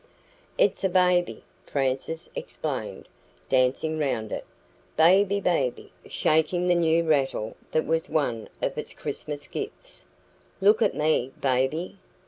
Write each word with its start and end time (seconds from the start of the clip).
"It's 0.57 0.83
a 0.83 0.89
baby," 0.89 1.43
Frances 1.67 2.27
explained, 2.35 3.07
dancing 3.49 3.99
round 3.99 4.31
it. 4.31 4.47
"Baby! 4.97 5.39
Baby!" 5.39 5.91
shaking 6.07 6.65
the 6.65 6.73
new 6.73 7.07
rattle 7.07 7.55
that 7.71 7.85
was 7.85 8.09
one 8.09 8.47
of 8.63 8.79
its 8.79 8.95
Christmas 8.95 9.45
gifts 9.45 10.07
"look 10.59 10.81
at 10.81 10.95
me, 10.95 11.33
baby! 11.39 11.99